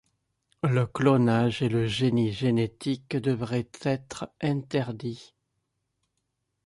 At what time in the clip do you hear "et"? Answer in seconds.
1.61-1.69